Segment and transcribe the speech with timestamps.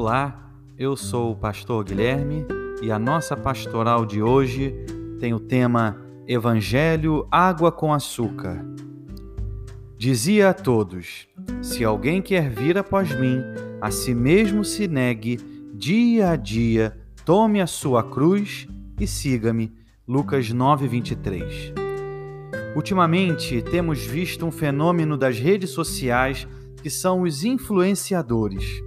[0.00, 2.46] Olá, eu sou o pastor Guilherme
[2.80, 4.72] e a nossa pastoral de hoje
[5.18, 8.64] tem o tema Evangelho Água com Açúcar.
[9.96, 11.26] Dizia a todos:
[11.60, 13.40] Se alguém quer vir após mim,
[13.80, 15.36] a si mesmo se negue,
[15.74, 18.68] dia a dia, tome a sua cruz
[19.00, 19.72] e siga-me.
[20.06, 21.72] Lucas 9:23.
[22.76, 26.46] Ultimamente temos visto um fenômeno das redes sociais
[26.80, 28.80] que são os influenciadores.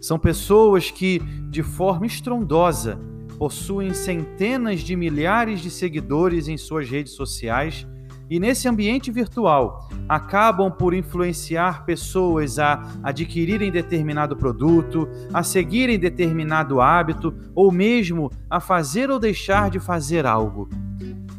[0.00, 1.18] São pessoas que,
[1.50, 2.98] de forma estrondosa,
[3.38, 7.86] possuem centenas de milhares de seguidores em suas redes sociais
[8.28, 16.80] e, nesse ambiente virtual, acabam por influenciar pessoas a adquirirem determinado produto, a seguirem determinado
[16.80, 20.68] hábito ou mesmo a fazer ou deixar de fazer algo.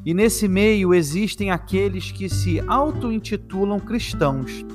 [0.06, 4.66] E nesse meio existem aqueles que se auto-intitulam cristãos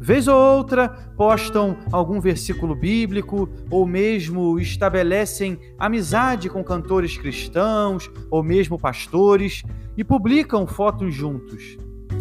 [0.00, 8.42] Vez ou outra postam algum versículo bíblico ou mesmo estabelecem amizade com cantores cristãos ou
[8.42, 9.64] mesmo pastores
[9.96, 11.76] e publicam fotos juntos.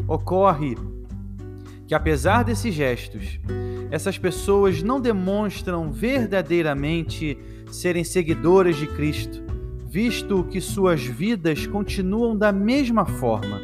[0.07, 0.75] Ocorre
[1.85, 3.39] que, apesar desses gestos,
[3.91, 7.37] essas pessoas não demonstram verdadeiramente
[7.71, 9.43] serem seguidoras de Cristo,
[9.85, 13.61] visto que suas vidas continuam da mesma forma.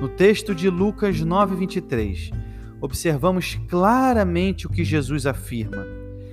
[0.00, 2.30] No texto de Lucas 9:23,
[2.80, 5.86] observamos claramente o que Jesus afirma.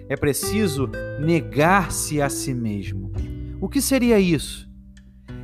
[0.09, 3.11] É preciso negar-se a si mesmo.
[3.59, 4.67] O que seria isso?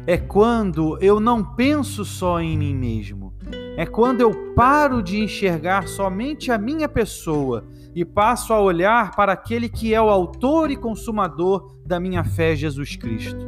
[0.05, 3.33] É quando eu não penso só em mim mesmo.
[3.75, 7.65] É quando eu paro de enxergar somente a minha pessoa
[7.95, 12.55] e passo a olhar para aquele que é o autor e consumador da minha fé,
[12.55, 13.45] Jesus Cristo.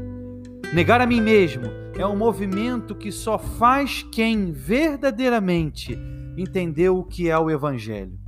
[0.74, 1.66] Negar a mim mesmo
[1.98, 5.98] é um movimento que só faz quem verdadeiramente
[6.38, 8.20] entendeu o que é o Evangelho.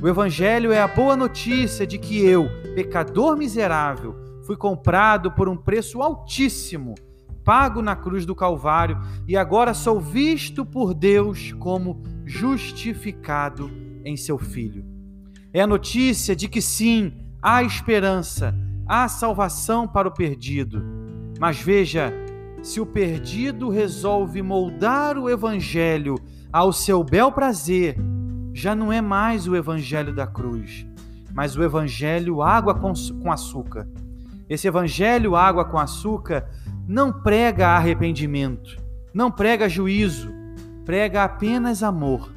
[0.00, 4.14] O Evangelho é a boa notícia de que eu, pecador miserável,
[4.46, 6.94] fui comprado por um preço altíssimo,
[7.42, 13.70] pago na cruz do Calvário, e agora sou visto por Deus como justificado
[14.04, 14.84] em seu Filho.
[15.52, 18.54] É a notícia de que sim, há esperança,
[18.86, 20.82] há salvação para o perdido.
[21.40, 22.12] Mas veja,
[22.62, 26.16] se o perdido resolve moldar o Evangelho
[26.56, 27.98] ao seu bel prazer,
[28.54, 30.86] já não é mais o evangelho da cruz,
[31.34, 33.86] mas o evangelho água com, açúcar.
[34.48, 36.48] Esse evangelho água com açúcar
[36.88, 40.32] não prega arrependimento, não prega juízo,
[40.82, 42.32] prega apenas amor.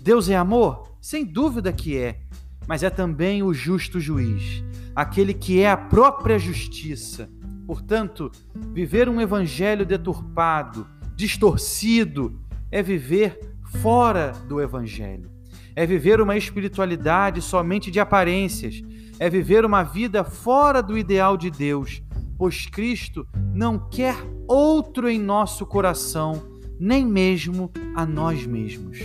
[0.00, 0.88] Deus é amor?
[0.98, 2.20] Sem dúvida que é,
[2.66, 4.64] mas é também o justo juiz,
[4.96, 7.28] aquele que é a própria justiça.
[7.66, 8.32] Portanto,
[8.72, 12.40] viver um evangelho deturpado, distorcido,
[12.72, 13.38] é viver
[13.82, 15.30] fora do Evangelho.
[15.76, 18.82] É viver uma espiritualidade somente de aparências.
[19.18, 22.02] É viver uma vida fora do ideal de Deus,
[22.38, 24.16] pois Cristo não quer
[24.48, 26.42] outro em nosso coração,
[26.80, 28.98] nem mesmo a nós mesmos.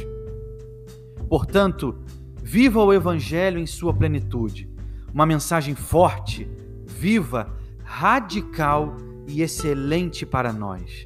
[1.29, 1.99] Portanto,
[2.41, 4.69] viva o Evangelho em sua plenitude.
[5.13, 6.49] Uma mensagem forte,
[6.85, 8.95] viva, radical
[9.27, 11.05] e excelente para nós.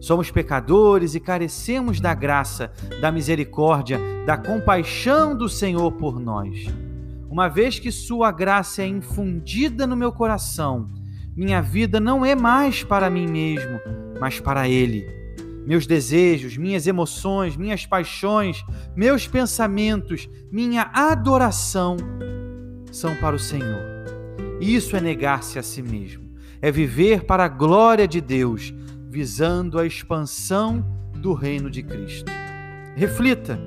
[0.00, 6.66] Somos pecadores e carecemos da graça, da misericórdia, da compaixão do Senhor por nós.
[7.28, 10.88] Uma vez que Sua graça é infundida no meu coração,
[11.36, 13.80] minha vida não é mais para mim mesmo,
[14.20, 15.06] mas para Ele.
[15.66, 18.64] Meus desejos, minhas emoções, minhas paixões,
[18.96, 21.96] meus pensamentos, minha adoração
[22.90, 23.82] são para o Senhor.
[24.60, 26.24] Isso é negar-se a si mesmo,
[26.62, 28.72] é viver para a glória de Deus
[29.08, 32.30] visando a expansão do reino de Cristo.
[32.94, 33.58] Reflita,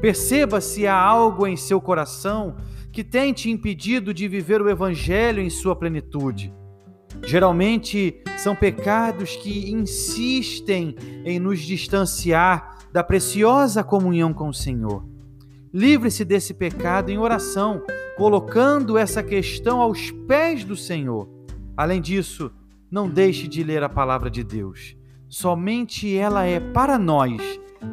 [0.00, 2.56] perceba se há algo em seu coração
[2.92, 6.52] que tem te impedido de viver o Evangelho em sua plenitude.
[7.24, 15.04] Geralmente são pecados que insistem em nos distanciar da preciosa comunhão com o Senhor.
[15.72, 17.82] Livre-se desse pecado em oração,
[18.16, 21.28] colocando essa questão aos pés do Senhor.
[21.76, 22.50] Além disso,
[22.90, 24.96] não deixe de ler a palavra de Deus.
[25.30, 27.40] Somente ela é para nós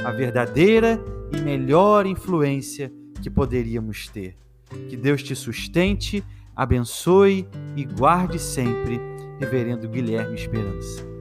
[0.04, 1.00] a verdadeira
[1.32, 2.92] e melhor influência
[3.22, 4.36] que poderíamos ter.
[4.90, 6.24] Que Deus te sustente,
[6.56, 9.00] abençoe e guarde sempre,
[9.40, 11.17] Reverendo Guilherme Esperança.